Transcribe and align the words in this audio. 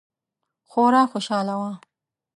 خورا 0.69 1.03
خوشحاله 1.11 1.55
وه. 1.61 1.71